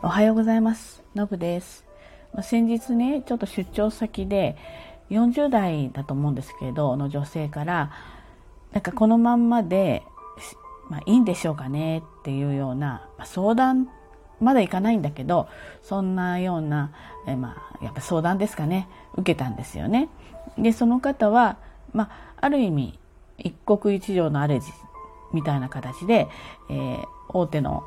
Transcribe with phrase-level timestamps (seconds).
[0.00, 1.02] おはようございます。
[1.16, 1.84] のぶです。
[2.42, 4.56] 先日ね、ちょっと出張先で
[5.10, 7.90] 40代だと思うんですけど、の女性から、
[8.70, 10.04] なんかこのまんまで、
[10.88, 13.88] まあ、いいんでしょうかねっていうような、まあ、相談
[14.40, 15.48] まだ行かないんだけど、
[15.82, 16.92] そんなような、
[17.26, 20.08] えまあ、やっぱ相談ですかね、受けたんですよね。
[20.56, 21.58] で、その方は、
[21.92, 23.00] まあ、ある意味、
[23.36, 24.62] 一国一城の主
[25.32, 26.28] みたいな形で、
[26.70, 27.82] えー、大手の、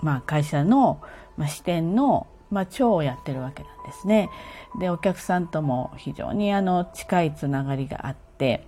[0.00, 1.02] まあ、会社の、
[1.36, 4.30] まあ、支店の、まあ、長をやってるわけなんですね。
[4.78, 8.66] で、お客さんとも非常にあの近いつながりがあって、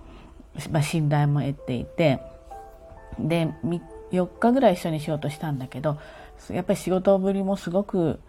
[0.71, 2.19] まあ、信頼も得ていて、
[3.19, 3.53] で、
[4.11, 5.97] 4日ぐらい一緒に仕事したんだけど、
[6.49, 8.19] やっぱり仕事ぶりもすごく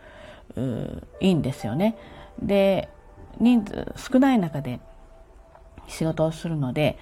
[1.20, 1.96] いいんですよね。
[2.42, 2.88] で、
[3.40, 4.80] 人数少ない中で
[5.86, 6.98] 仕事をするので、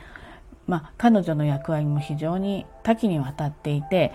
[0.66, 4.12] まあ、彼女の役割も非常に多岐にわたっていて、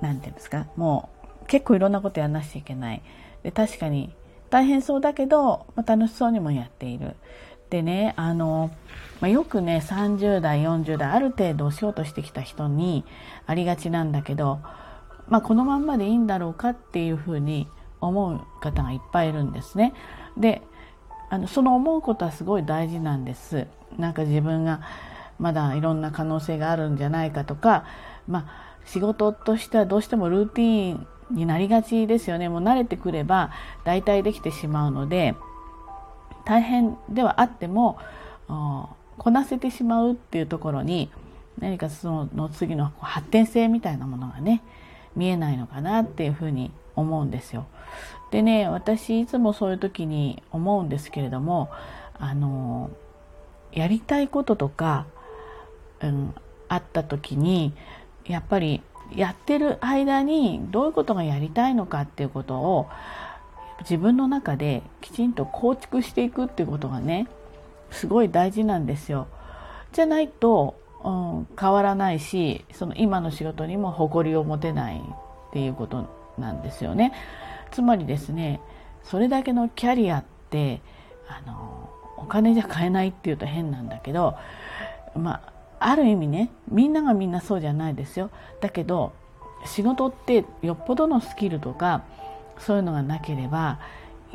[0.00, 1.19] なんていうんですか、もう
[1.50, 3.02] 結構いろんなことやらなきゃいけない。
[3.42, 4.14] で、確かに
[4.50, 7.16] 大変そうだけど、まあ、楽しそうにもやっている。
[7.70, 8.70] でね、あの、
[9.20, 13.04] まあ、よくね、30代、40代、ある程度お仕事してきた人に
[13.46, 14.60] ありがちなんだけど、
[15.28, 17.66] まあ、このまんまでいいんだろうかっていうふうに
[18.00, 19.92] 思う方がいっぱいいるんですね。
[20.36, 20.62] で、
[21.30, 23.66] あのその思うことはすごい大事なんです。
[23.98, 24.82] なんか自分が
[25.40, 27.84] まだいろんな可能性があるんじゃないかとか、
[28.28, 32.48] まあ、仕事としてはどうしてもルーティンになりがちですよね。
[32.48, 33.50] もう慣れてくれば
[33.84, 35.34] 大体できてしまうので、
[36.44, 37.98] 大変ではあっても、
[38.48, 41.10] こなせてしまうっていうところに、
[41.58, 44.62] 何かその次の発展性みたいなものがね、
[45.14, 47.66] 見えないのかなっていうふうに思うんですよ。
[48.30, 51.70] でね、私いつもそういう時に思うんですけれども、
[52.18, 52.90] あの、
[53.72, 55.06] やりたいこととか、
[56.00, 56.34] うん、
[56.68, 57.74] あった時に
[58.24, 58.82] やっぱり
[59.14, 62.88] やってる間にどういうことがやりたいのかっていうことを
[63.80, 67.28] 自分の中できちんと構築していくっていうことがね
[67.90, 69.26] すごい大事なんですよ。
[69.92, 77.12] じゃないと、うん、変わらないしその今の仕事にも誇りを持てないっていうことなんですよね。
[77.70, 78.60] つまりですね
[79.02, 80.80] それだけのキャリアって
[81.28, 84.36] あのお金じゃ買えないっていうと変なんだけど
[85.16, 88.30] まあある意味ねみんながみんなそうじゃないですよ。
[88.60, 89.12] だけど
[89.64, 92.04] 仕事ってよっぽどのスキルとか
[92.58, 93.80] そういうのがなければ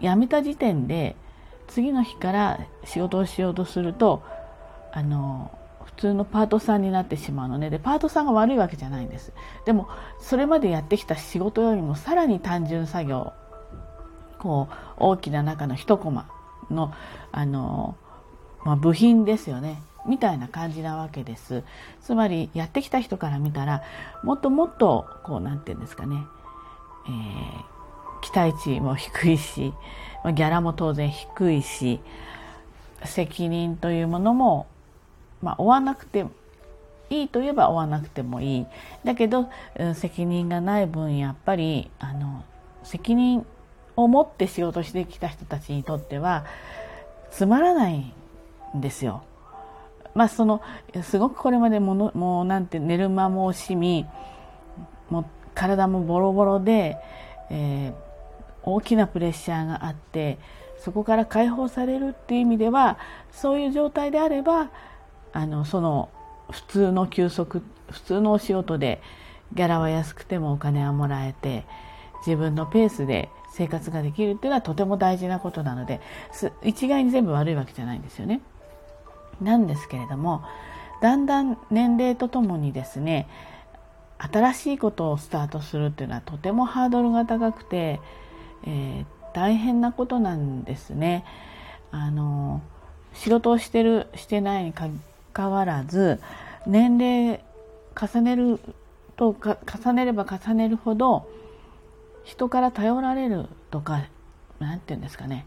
[0.01, 1.15] 辞めた時点で
[1.67, 4.23] 次の日から仕事をしようとすると
[4.91, 7.69] あの普通のパートさんになってしまうのね。
[7.69, 9.31] でパートさんが悪いわけじゃないんです。
[9.65, 9.87] でも
[10.19, 13.33] それまでやってきた仕事よりもさらに単純作業
[14.39, 16.27] こう大きな中の一コマ
[16.69, 16.91] の
[17.31, 17.95] あの、
[18.63, 19.81] まあ、部品ですよね。
[20.05, 21.63] みたいな感じなわけです。
[22.01, 23.83] つまりやってきた人から見たら
[24.23, 26.17] もっともっとこうなんて言うんですかね、
[27.07, 29.73] えー、期待値も低いし
[30.25, 31.99] ギャラも当然低いし
[33.03, 34.67] 責任というものも、
[35.41, 36.25] まあ、負わなくて
[37.09, 38.65] いいといえば負わなくてもいい
[39.03, 42.43] だけど、うん、責任がない分やっぱりあの
[42.83, 43.45] 責任
[43.95, 46.45] を持って仕事してきた人たちにとっては
[47.31, 48.13] つまらない
[48.75, 49.23] んですよ。
[50.15, 50.61] まあその
[51.03, 54.05] すごくこれまでものもうなんて寝る間も惜しみ
[55.09, 56.97] もう体もボロボロで、
[57.51, 57.93] えー、
[58.63, 60.39] 大きなプレッシャーがあって
[60.79, 62.97] そこから解放されるっていう意味では
[63.31, 64.71] そういう状態であれば
[65.33, 66.09] あのその
[66.49, 67.61] 普通の休息
[67.91, 69.01] 普通のお仕事で
[69.53, 71.65] ギャラは安くてもお金はもらえて
[72.25, 76.01] 自分のペースで生活ができるっていうのはとても大事なことなので
[76.63, 78.41] 一概に全部悪いわけじゃないんですよね。
[79.41, 80.43] なんですけれども
[81.01, 83.27] だんだん年齢とともにですね
[84.17, 87.99] 新しいことをスタートするっていうのはとてもハードルが高くて、
[88.65, 91.25] えー、大変なことなんですね。
[91.91, 92.61] あの
[93.13, 94.89] 仕事をしてるしてないにか
[95.33, 96.19] かわらず
[96.65, 97.41] 年齢
[97.95, 98.59] 重ねる
[99.15, 101.29] と重ねれば重ねるほど
[102.23, 104.05] 人から頼られるとか
[104.59, 105.45] 何て言うんですかね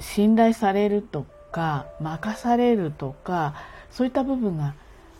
[0.00, 1.24] 信頼されると
[1.56, 3.54] か任されるとか
[3.90, 4.74] そういった部分が、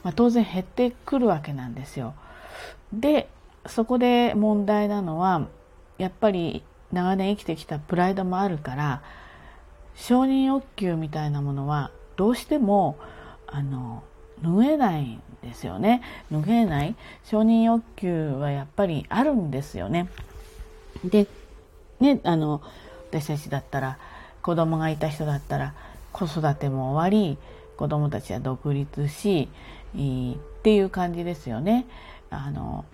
[0.04, 2.14] まあ、当然減ってくるわけなんですよ。
[2.92, 3.30] で
[3.64, 5.48] そこで問題なのは
[5.96, 6.62] やっぱり
[6.92, 9.02] 長年生きてきたプライドもあるから
[9.94, 12.98] 承認欲求みたいなものはどうしても
[13.46, 14.02] あの
[14.42, 16.02] 拭えないんですよね。
[16.30, 16.94] 拭えない。
[17.24, 20.08] 承認欲求はやっぱりあるんですよね。
[21.02, 21.26] で
[21.98, 22.60] ねあの
[23.10, 23.98] 私たちだったら
[24.42, 25.74] 子供がいた人だったら
[26.16, 27.36] 子育ても終わり
[27.76, 29.50] 子供たちは独立し
[29.92, 31.86] っていう感じですよね。
[32.30, 32.86] あの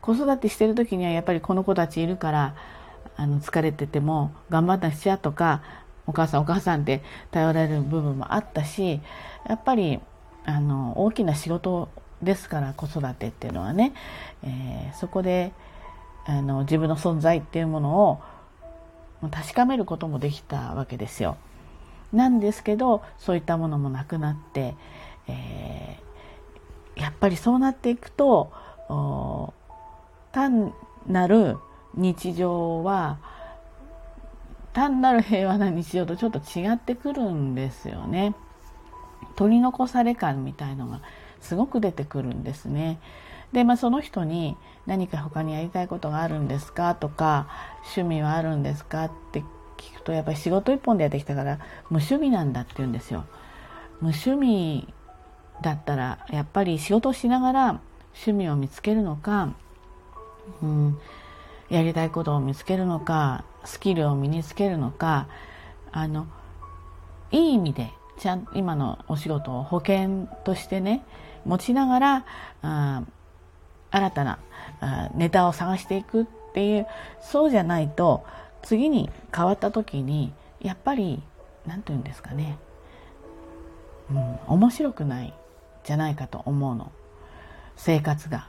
[0.00, 2.54] 子育てしてる時にはやっぱりこの子たちいるから
[3.16, 5.62] あの疲れてても頑張ったしちゃとか
[6.06, 7.02] お母さんお母さんって
[7.32, 9.00] 頼られる部分もあったし
[9.48, 9.98] やっぱり
[10.44, 11.88] あの大きな仕事
[12.22, 13.92] ですから子育てっていうのはね、
[14.44, 15.52] えー、そこで
[16.24, 18.22] あの自分の存在っていうものを
[19.30, 21.36] 確かめることもできたわけですよ。
[22.12, 24.74] なんですけどそういったものもなくなって、
[25.26, 28.52] えー、やっぱりそうなっていくと
[30.32, 30.72] 単
[31.06, 31.56] なる
[31.94, 33.18] 日常は
[34.72, 38.34] 単なる平和な日常とちょっと違ってくるんですよね。
[39.36, 41.00] 取り残され感みたいのが
[41.40, 43.00] すごく出てくるんですね。
[43.52, 44.56] で、まあ、その人に
[44.86, 47.48] 何か他にやりたいことがあるんですかとか
[47.96, 49.42] 趣味はあるんですかって
[49.78, 51.56] 聞くとやっぱり仕事一本でやってきたから
[51.90, 53.24] 無趣味なんだって言うんですよ。
[54.00, 54.86] 無趣味
[55.62, 57.80] だったらやっぱり仕事をしながら
[58.14, 59.54] 趣味を見つけるのか、
[60.62, 60.98] うん、
[61.68, 65.28] やりたいことを見つけるのかスキルを身につけるのか
[65.90, 66.26] あの
[67.30, 71.04] いい意味でちゃん今のお仕事を保険としてね
[71.44, 72.26] 持ちながら
[72.62, 73.02] あ
[73.90, 74.38] 新たな
[75.14, 76.86] ネタを探していくっていう
[77.20, 78.24] そうじゃないと
[78.68, 81.22] 次に変わった時にやっぱり
[81.66, 82.58] 何て言うんですかね、
[84.10, 85.32] うん、面白くない
[85.84, 86.92] じゃないかと思うの
[87.76, 88.48] 生活が。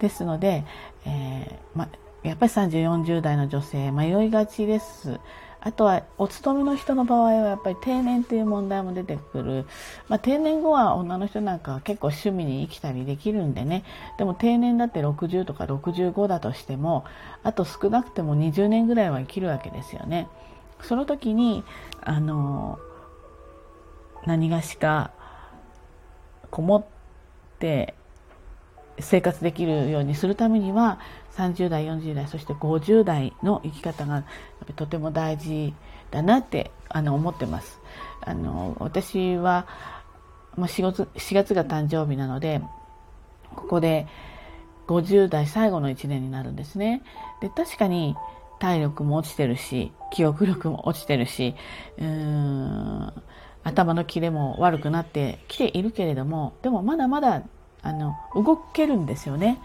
[0.00, 0.64] ですので、
[1.06, 1.88] えーま、
[2.24, 5.20] やっぱり3040代の女性迷いがちです。
[5.64, 9.66] あとはお勤めの人の場合はやっぱり定年っていう問題も出てくる、
[10.08, 13.82] まあ、定年後は女の人なんかは結構趣味に生きたりできるんでね
[14.18, 17.06] でも定年だって60とか65だとしても
[17.42, 20.28] あと少なくても20年ぐらいは生きるわけですよね。
[20.82, 21.64] その時に
[22.02, 22.78] あの
[24.26, 25.12] 何がしか
[26.50, 26.84] こもっ
[27.58, 27.94] て
[29.00, 31.00] 生活できるようにするためには
[31.36, 34.24] 30代40代そして50代の生き方が
[34.76, 35.74] とても大事
[36.10, 37.80] だなってあの思ってます。
[38.20, 39.66] あの私は、
[40.56, 42.62] まあ、4, 月4月が誕生日なので
[43.56, 44.06] ここで
[44.86, 47.02] 50代最後の1年になるんですね。
[47.40, 48.14] で確かに
[48.60, 51.54] 体力も落ちてるし記憶力も落ちてるし
[51.98, 53.12] うーん
[53.64, 57.42] 頭のキレも悪くなってきているけれどもでもまだまだ
[57.84, 59.60] あの動けるんですよね。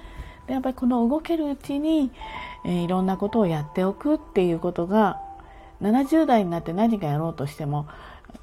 [0.45, 2.12] でやっぱりこの動けるうちに、
[2.66, 5.21] えー、いろんなことをやっておくっていうことが
[5.81, 7.88] 70代になって何かやろうとしても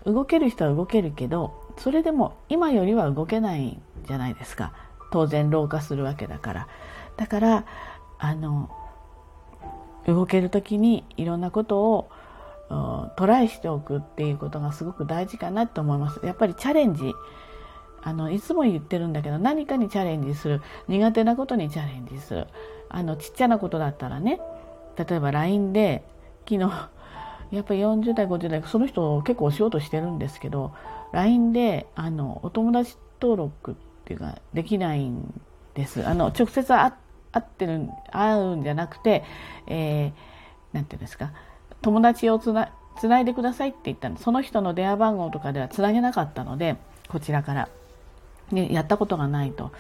[0.04, 4.72] 動ける人は動けるけどそれでも今よりは動けないじゃないですか。
[5.12, 6.68] 当然老化するわけだから。
[7.16, 7.64] だから
[8.18, 8.70] あの
[10.06, 12.10] 動ける時にいろんなことを
[13.16, 16.24] トライしておくっていうことがすごく大事かなと思います。
[16.24, 17.12] やっぱりチャレンジ
[18.06, 20.62] あのいつも言ってるんだけど何かにチャレンジする。
[20.86, 22.46] 苦手なことにチャレンジする。
[22.88, 24.40] あのちっちゃなことだったらね。
[24.96, 26.04] 例えば LINE で
[26.48, 26.60] 昨日
[27.50, 30.72] やっぱり40代50代その人結構お仕事してるんですけど
[31.10, 33.74] LINE であのお友達登録っ
[34.04, 35.40] ていうかできないん
[35.74, 36.06] です。
[36.06, 36.92] あの直接会
[37.36, 39.24] ってる会うんじゃなくて、
[39.66, 40.14] えー、て
[40.72, 41.32] 言うんですか。
[41.82, 42.68] 友達をつな
[43.00, 44.16] つないでくださいって言ったの。
[44.16, 46.76] その人の電話番号とかではつなげなかったので
[47.08, 47.68] こちらから。
[48.50, 49.72] ね、やったことがないと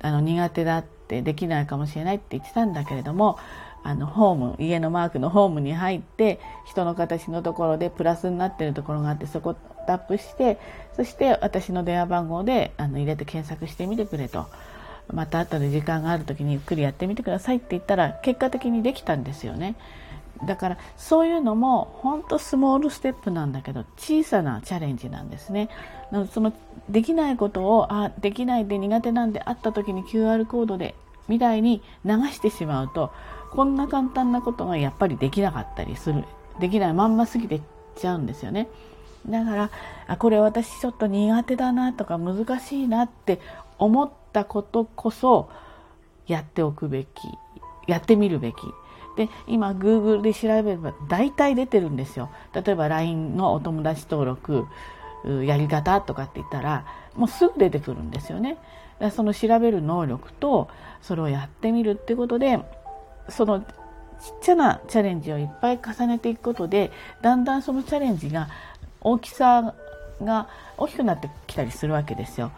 [0.00, 3.38] あの苦手だってできないかもしれないって言ってたんだけれども
[3.82, 9.54] あのホーム家のマークのホームに入って人の形のところでプラスになってるところがあってそこを
[9.86, 10.58] タップして
[10.96, 14.46] そして私の電話番号であの入れて検索してみてくれと
[15.12, 19.74] また後で時間がある時にゆっくりやってみてくださいって言ったら結果的にできたんですよね。
[20.44, 25.68] だからそういうのも本当スモールステップなんだけど小さなチャレンジなんですね。
[26.32, 26.52] その
[26.88, 30.94] できないことをあできないで苦手なんであった時に QR コードで
[31.28, 33.12] みたいに流してしまうと
[33.52, 36.24] こんな簡単なことがやっぱりできなかったりする
[36.58, 37.60] できないまんますぎて
[37.96, 38.68] ちゃうんですよね。
[39.28, 39.70] だから
[40.06, 43.40] あこれ私ちょっと苦手だなとか難しいなって
[43.78, 45.50] 思ったことこそ
[46.26, 47.08] やっておくべき
[47.86, 48.56] やってみるべき
[49.16, 52.30] で今 Google で調べれば大体出てるんですよ。
[52.54, 54.66] 例えば LINE のお友達登録
[55.44, 58.56] やり方とかって言ったらもうすぐ出てくるんですよね。
[59.12, 60.68] その調べる能力と
[61.00, 62.60] それをやってみるってことで
[63.28, 63.66] そのちっ
[64.42, 66.90] ちゃなチャレンジをいっぱい重ねていくことで
[67.22, 68.48] だんだんそのチャレンジが
[69.00, 69.74] 大きさ
[70.22, 72.52] が大きくなってきたりするわけですよ。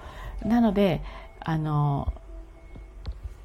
[0.45, 1.01] なので
[1.41, 2.13] あの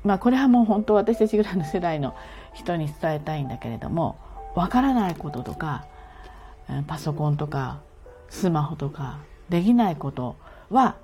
[0.04, 2.16] まあこれはもう本当私たちぐらいの世代の
[2.58, 4.18] 人に伝えたいんだけれども
[4.56, 5.86] わからないこととか
[6.88, 7.80] パソコンとか
[8.30, 10.36] スマホとかできないこと
[10.70, 10.98] は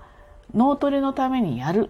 [0.54, 1.90] 脳トレのためにやる。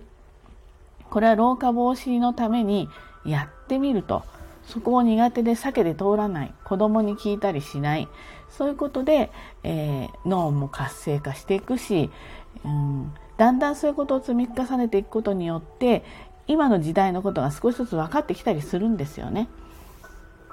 [1.09, 2.89] これは老化防止のために
[3.25, 4.23] やってみると
[4.67, 6.53] そこを苦手で避けて通らない。
[6.63, 8.07] 子供に聞いたりしない。
[8.49, 9.31] そういうことで、
[9.63, 12.11] えー、脳も活性化していくし、
[12.63, 16.03] うん、だんだんそういうことを積み重ねていくことによって
[16.47, 19.47] 今の時代のことが少しずつ分かってきたりするんですよね。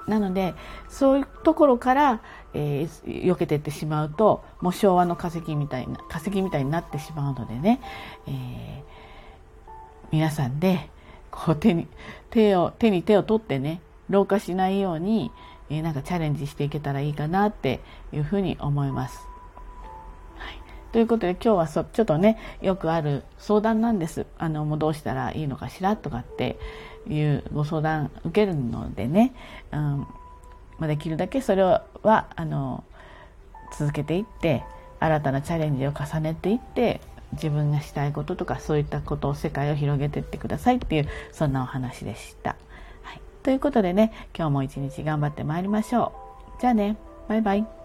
[0.07, 0.55] なので
[0.89, 2.21] そういうところから、
[2.53, 7.81] えー、避けていってしまうともう昭和の化石みたいな化石みたいになってしまうのでね、
[8.27, 8.33] えー、
[10.11, 10.89] 皆さんで
[11.29, 11.87] こう手に
[12.29, 15.31] 手を手に手を取ってね老化しないように、
[15.69, 17.79] えー、なんかチャレンジしていけたらいいかなって
[18.11, 19.30] いうふうに思います。
[20.91, 26.57] ということで今日はそちょっとねよくある相談なんですあのもうどうしたらいいのかしらとかって
[27.07, 29.33] いうご相談受けるのでね、
[29.71, 30.07] うん
[30.79, 31.83] ま、できるだけそれは
[32.35, 32.83] あの
[33.77, 34.63] 続けていって
[34.99, 37.01] 新たなチャレンジを重ねていって
[37.33, 42.57] 自分がしたいこととかそういったことを世界を広げていってくださいっていうそんなお話でした。
[43.03, 46.11] はい、ということでね今日も一日頑張ってまいりましょ
[46.57, 46.61] う。
[46.61, 46.97] じゃあね
[47.29, 47.80] バイバイ。